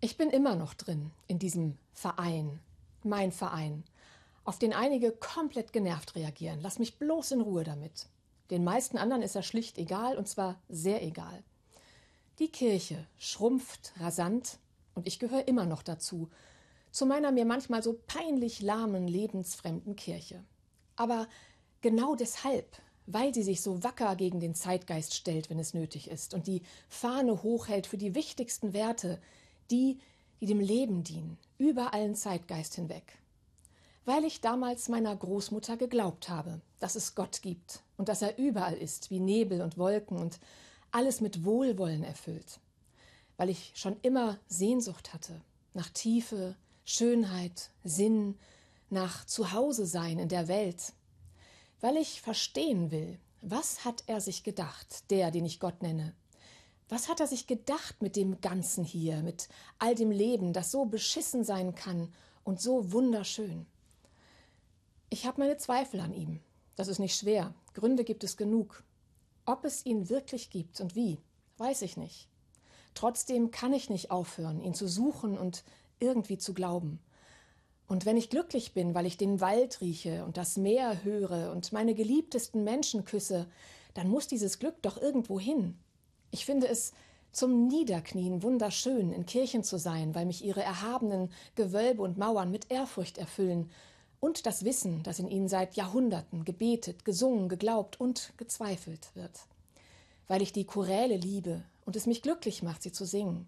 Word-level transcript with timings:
Ich 0.00 0.18
bin 0.18 0.28
immer 0.28 0.56
noch 0.56 0.74
drin 0.74 1.10
in 1.26 1.38
diesem 1.38 1.78
Verein, 1.94 2.60
mein 3.02 3.32
Verein, 3.32 3.82
auf 4.44 4.58
den 4.58 4.74
einige 4.74 5.10
komplett 5.10 5.72
genervt 5.72 6.14
reagieren. 6.14 6.60
Lass 6.60 6.78
mich 6.78 6.98
bloß 6.98 7.32
in 7.32 7.40
Ruhe 7.40 7.64
damit. 7.64 8.06
Den 8.50 8.62
meisten 8.62 8.98
anderen 8.98 9.22
ist 9.22 9.34
er 9.34 9.42
schlicht 9.42 9.78
egal, 9.78 10.18
und 10.18 10.28
zwar 10.28 10.60
sehr 10.68 11.02
egal. 11.02 11.42
Die 12.38 12.48
Kirche 12.48 13.06
schrumpft 13.16 13.94
rasant, 13.98 14.58
und 14.94 15.06
ich 15.06 15.18
gehöre 15.18 15.48
immer 15.48 15.64
noch 15.64 15.82
dazu, 15.82 16.30
zu 16.90 17.06
meiner 17.06 17.32
mir 17.32 17.44
manchmal 17.44 17.82
so 17.82 17.98
peinlich 18.06 18.60
lahmen, 18.60 19.08
lebensfremden 19.08 19.96
Kirche. 19.96 20.44
Aber 20.94 21.26
genau 21.80 22.14
deshalb, 22.14 22.76
weil 23.06 23.32
sie 23.34 23.42
sich 23.42 23.62
so 23.62 23.82
wacker 23.82 24.14
gegen 24.16 24.40
den 24.40 24.54
Zeitgeist 24.54 25.14
stellt, 25.14 25.48
wenn 25.48 25.58
es 25.58 25.74
nötig 25.74 26.10
ist, 26.10 26.34
und 26.34 26.46
die 26.46 26.62
Fahne 26.88 27.42
hochhält 27.42 27.86
für 27.86 27.98
die 27.98 28.14
wichtigsten 28.14 28.74
Werte, 28.74 29.20
die, 29.70 29.98
die 30.40 30.46
dem 30.46 30.60
Leben 30.60 31.02
dienen, 31.04 31.38
über 31.58 31.94
allen 31.94 32.14
Zeitgeist 32.14 32.74
hinweg. 32.74 33.18
Weil 34.04 34.24
ich 34.24 34.40
damals 34.40 34.88
meiner 34.88 35.14
Großmutter 35.16 35.76
geglaubt 35.76 36.28
habe, 36.28 36.60
dass 36.78 36.94
es 36.94 37.14
Gott 37.14 37.42
gibt 37.42 37.82
und 37.96 38.08
dass 38.08 38.22
er 38.22 38.38
überall 38.38 38.74
ist, 38.74 39.10
wie 39.10 39.20
Nebel 39.20 39.62
und 39.62 39.78
Wolken 39.78 40.18
und 40.18 40.38
alles 40.92 41.20
mit 41.20 41.44
Wohlwollen 41.44 42.04
erfüllt. 42.04 42.60
Weil 43.36 43.50
ich 43.50 43.72
schon 43.74 43.96
immer 44.02 44.38
Sehnsucht 44.48 45.12
hatte 45.12 45.40
nach 45.76 45.90
Tiefe, 45.90 46.56
Schönheit, 46.84 47.70
Sinn, 47.84 48.36
nach 48.88 49.26
Zuhause 49.26 49.86
sein 49.86 50.18
in 50.18 50.28
der 50.28 50.48
Welt. 50.48 50.94
Weil 51.80 51.96
ich 51.98 52.22
verstehen 52.22 52.90
will, 52.90 53.18
was 53.42 53.84
hat 53.84 54.02
er 54.06 54.20
sich 54.20 54.42
gedacht, 54.42 55.10
der, 55.10 55.30
den 55.30 55.44
ich 55.44 55.60
Gott 55.60 55.82
nenne, 55.82 56.14
was 56.88 57.08
hat 57.08 57.20
er 57.20 57.26
sich 57.26 57.46
gedacht 57.46 58.00
mit 58.00 58.16
dem 58.16 58.40
Ganzen 58.40 58.84
hier, 58.84 59.22
mit 59.22 59.48
all 59.78 59.94
dem 59.94 60.10
Leben, 60.10 60.52
das 60.52 60.70
so 60.70 60.84
beschissen 60.84 61.44
sein 61.44 61.74
kann 61.74 62.12
und 62.44 62.60
so 62.60 62.92
wunderschön? 62.92 63.66
Ich 65.08 65.26
habe 65.26 65.40
meine 65.40 65.56
Zweifel 65.56 66.00
an 66.00 66.12
ihm. 66.12 66.40
Das 66.76 66.88
ist 66.88 66.98
nicht 66.98 67.16
schwer. 67.16 67.54
Gründe 67.74 68.04
gibt 68.04 68.22
es 68.22 68.36
genug. 68.36 68.84
Ob 69.46 69.64
es 69.64 69.86
ihn 69.86 70.08
wirklich 70.08 70.50
gibt 70.50 70.80
und 70.80 70.94
wie, 70.94 71.18
weiß 71.58 71.82
ich 71.82 71.96
nicht. 71.96 72.28
Trotzdem 72.94 73.50
kann 73.50 73.72
ich 73.72 73.90
nicht 73.90 74.10
aufhören, 74.10 74.60
ihn 74.60 74.74
zu 74.74 74.88
suchen 74.88 75.38
und 75.38 75.64
irgendwie 76.00 76.38
zu 76.38 76.54
glauben. 76.54 77.00
Und 77.88 78.04
wenn 78.04 78.16
ich 78.16 78.30
glücklich 78.30 78.74
bin, 78.74 78.94
weil 78.94 79.06
ich 79.06 79.16
den 79.16 79.40
Wald 79.40 79.80
rieche 79.80 80.24
und 80.24 80.36
das 80.36 80.56
Meer 80.56 81.04
höre 81.04 81.52
und 81.52 81.72
meine 81.72 81.94
geliebtesten 81.94 82.64
Menschen 82.64 83.04
küsse, 83.04 83.46
dann 83.94 84.08
muss 84.08 84.26
dieses 84.26 84.58
Glück 84.58 84.82
doch 84.82 85.00
irgendwo 85.00 85.38
hin. 85.38 85.78
Ich 86.30 86.44
finde 86.44 86.68
es 86.68 86.92
zum 87.32 87.66
Niederknien 87.68 88.42
wunderschön, 88.42 89.12
in 89.12 89.26
Kirchen 89.26 89.62
zu 89.62 89.78
sein, 89.78 90.14
weil 90.14 90.24
mich 90.24 90.44
ihre 90.44 90.62
erhabenen 90.62 91.30
Gewölbe 91.54 92.02
und 92.02 92.16
Mauern 92.16 92.50
mit 92.50 92.70
Ehrfurcht 92.70 93.18
erfüllen 93.18 93.70
und 94.20 94.46
das 94.46 94.64
Wissen, 94.64 95.02
dass 95.02 95.18
in 95.18 95.28
ihnen 95.28 95.48
seit 95.48 95.76
Jahrhunderten 95.76 96.44
gebetet, 96.44 97.04
gesungen, 97.04 97.48
geglaubt 97.48 98.00
und 98.00 98.32
gezweifelt 98.38 99.10
wird. 99.14 99.40
Weil 100.28 100.42
ich 100.42 100.52
die 100.52 100.64
Choräle 100.64 101.16
liebe 101.16 101.62
und 101.84 101.94
es 101.94 102.06
mich 102.06 102.22
glücklich 102.22 102.62
macht, 102.62 102.82
sie 102.82 102.92
zu 102.92 103.04
singen. 103.04 103.46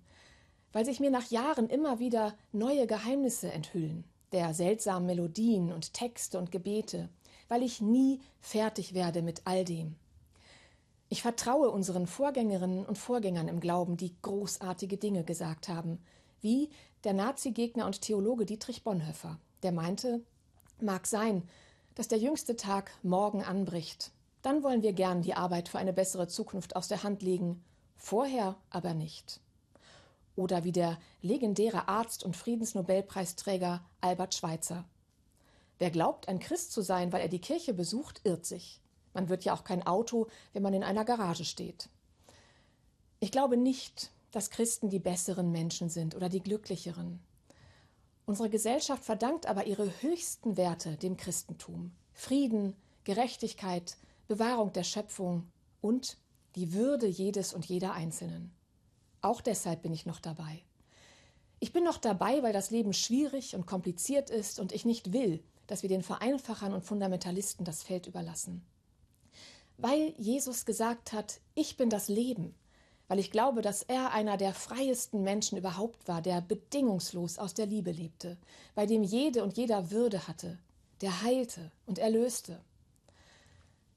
Weil 0.73 0.85
sich 0.85 1.01
mir 1.01 1.11
nach 1.11 1.31
Jahren 1.31 1.71
immer 1.71 1.99
wieder 1.99 2.35
neue 2.53 2.87
Geheimnisse 2.87 3.51
enthüllen, 3.51 4.05
der 4.33 4.53
seltsamen 4.53 5.07
Melodien 5.07 5.73
und 5.73 5.95
Texte 5.95 6.39
und 6.39 6.53
Gebete, 6.53 7.09
weil 7.49 7.63
ich 7.63 7.81
nie 7.81 8.21
fertig 8.41 8.93
werde 8.93 9.23
mit 9.23 9.43
all 9.47 9.65
dem. 9.65 9.97
Ich 11.11 11.23
vertraue 11.23 11.71
unseren 11.71 12.07
Vorgängerinnen 12.07 12.85
und 12.85 12.99
Vorgängern 12.99 13.49
im 13.49 13.61
Glauben, 13.61 13.97
die 13.97 14.15
großartige 14.21 14.99
Dinge 14.99 15.25
gesagt 15.25 15.69
haben, 15.69 15.99
wie 16.43 16.69
der 17.05 17.15
Nazi-Gegner 17.15 17.87
und 17.87 18.03
Theologe 18.03 18.45
Dietrich 18.45 18.85
Bonhoeffer, 18.85 19.39
der 19.63 19.73
meinte, 19.73 20.23
mag 20.81 21.07
sein, 21.07 21.49
dass 21.95 22.09
der 22.09 22.19
jüngste 22.19 22.57
Tag 22.57 22.93
morgen 23.03 23.43
anbricht. 23.43 24.13
Dann 24.43 24.63
wollen 24.63 24.83
wir 24.83 24.93
gern 24.93 25.23
die 25.23 25.35
Arbeit 25.35 25.69
für 25.69 25.79
eine 25.79 25.95
bessere 25.95 26.29
Zukunft 26.29 26.77
aus 26.77 26.89
der 26.89 27.03
Hand 27.03 27.23
legen, 27.23 27.65
vorher 27.97 28.57
aber 28.71 28.93
nicht. 28.93 29.41
Oder 30.37 30.63
wie 30.63 30.73
der 30.73 30.99
legendäre 31.23 31.89
Arzt 31.89 32.23
und 32.23 32.37
Friedensnobelpreisträger 32.37 33.83
Albert 34.01 34.35
Schweitzer. 34.35 34.85
Wer 35.79 35.91
glaubt, 35.91 36.29
ein 36.29 36.39
Christ 36.39 36.71
zu 36.73 36.83
sein, 36.83 37.13
weil 37.13 37.23
er 37.23 37.29
die 37.29 37.41
Kirche 37.41 37.73
besucht, 37.73 38.21
irrt 38.25 38.45
sich. 38.45 38.81
Man 39.19 39.29
wird 39.29 39.45
ja 39.45 39.53
auch 39.53 39.65
kein 39.65 39.85
Auto, 39.85 40.29
wenn 40.53 40.63
man 40.63 40.75
in 40.75 40.85
einer 40.85 41.05
Garage 41.05 41.45
steht. 41.45 41.89
Ich 43.19 43.33
glaube 43.33 43.57
nicht, 43.57 44.13
dass 44.31 44.51
Christen 44.51 44.91
die 44.91 45.01
besseren 45.01 45.51
Menschen 45.51 45.89
sind 45.89 46.15
oder 46.15 46.29
die 46.29 46.41
glücklicheren. 46.41 47.19
Unsere 48.27 48.49
Gesellschaft 48.49 49.03
verdankt 49.03 49.47
aber 49.47 49.67
ihre 49.67 49.91
höchsten 50.03 50.57
Werte 50.57 50.97
dem 50.99 51.17
Christentum. 51.17 51.91
Frieden, 52.13 52.77
Gerechtigkeit, 53.03 53.97
Bewahrung 54.29 54.73
der 54.73 54.85
Schöpfung 54.85 55.51
und 55.81 56.17
die 56.55 56.73
Würde 56.73 57.09
jedes 57.09 57.53
und 57.53 57.65
jeder 57.65 57.95
Einzelnen. 57.95 58.53
Auch 59.21 59.41
deshalb 59.41 59.83
bin 59.83 59.93
ich 59.93 60.07
noch 60.07 60.21
dabei. 60.21 60.63
Ich 61.59 61.73
bin 61.73 61.83
noch 61.83 61.99
dabei, 61.99 62.45
weil 62.45 62.53
das 62.53 62.71
Leben 62.71 62.93
schwierig 62.93 63.57
und 63.57 63.67
kompliziert 63.67 64.31
ist 64.31 64.61
und 64.61 64.71
ich 64.71 64.85
nicht 64.85 65.13
will, 65.13 65.43
dass 65.67 65.83
wir 65.83 65.89
den 65.89 66.05
Vereinfachern 66.05 66.73
und 66.73 66.85
Fundamentalisten 66.85 67.65
das 67.65 67.83
Feld 67.83 68.07
überlassen 68.07 68.65
weil 69.79 70.13
Jesus 70.19 70.67
gesagt 70.67 71.13
hat, 71.13 71.41
ich 71.55 71.77
bin 71.77 71.89
das 71.89 72.09
Leben, 72.09 72.55
weil 73.07 73.21
ich 73.21 73.31
glaube, 73.31 73.63
dass 73.63 73.83
er 73.83 74.13
einer 74.13 74.37
der 74.37 74.53
freiesten 74.53 75.23
Menschen 75.23 75.57
überhaupt 75.57 76.07
war, 76.09 76.21
der 76.21 76.41
bedingungslos 76.41 77.39
aus 77.39 77.55
der 77.55 77.67
Liebe 77.67 77.93
lebte, 77.93 78.37
bei 78.75 78.87
dem 78.87 79.03
jede 79.03 79.43
und 79.43 79.57
jeder 79.57 79.91
Würde 79.91 80.27
hatte, 80.27 80.59
der 81.01 81.23
heilte 81.23 81.71
und 81.87 81.99
erlöste. 81.99 82.61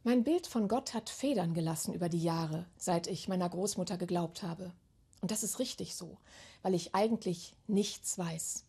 Mein 0.04 0.24
Bild 0.24 0.48
von 0.48 0.68
Gott 0.68 0.94
hat 0.94 1.10
Federn 1.10 1.54
gelassen 1.54 1.94
über 1.94 2.10
die 2.10 2.24
Jahre, 2.24 2.68
seit 2.78 3.08
ich 3.08 3.28
meiner 3.28 3.50
Großmutter 3.50 3.98
geglaubt 3.98 4.44
habe. 4.44 4.72
Und 5.20 5.32
das 5.32 5.44
ist 5.44 5.60
richtig 5.60 5.96
so, 5.96 6.18
weil 6.62 6.74
ich 6.74 6.96
eigentlich 6.96 7.56
nichts 7.68 8.18
weiß. 8.18 8.66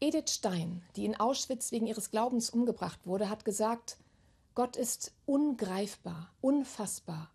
Edith 0.00 0.30
Stein, 0.30 0.82
die 0.96 1.06
in 1.06 1.18
Auschwitz 1.18 1.72
wegen 1.72 1.86
ihres 1.86 2.10
Glaubens 2.10 2.50
umgebracht 2.50 3.00
wurde, 3.06 3.30
hat 3.30 3.46
gesagt, 3.46 3.96
Gott 4.56 4.76
ist 4.76 5.12
ungreifbar, 5.26 6.32
unfassbar, 6.40 7.30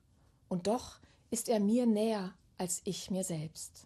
und 0.50 0.66
doch 0.66 0.98
ist 1.30 1.50
er 1.50 1.60
mir 1.60 1.86
näher 1.86 2.34
als 2.58 2.82
ich 2.84 3.12
mir 3.12 3.24
selbst. 3.24 3.86